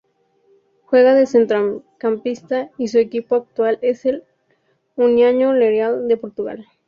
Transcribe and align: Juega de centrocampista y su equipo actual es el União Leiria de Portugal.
Juega 0.87 1.13
de 1.13 1.27
centrocampista 1.27 2.71
y 2.79 2.87
su 2.87 2.97
equipo 2.97 3.35
actual 3.35 3.77
es 3.83 4.03
el 4.05 4.23
União 4.95 5.53
Leiria 5.53 5.91
de 5.93 6.17
Portugal. 6.17 6.65